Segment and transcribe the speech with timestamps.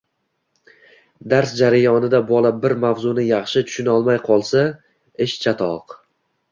[1.33, 4.69] Dars jarayonida bola bir mavzuni yaxshi tushunolmay qolsa–
[5.29, 6.01] ish chatoq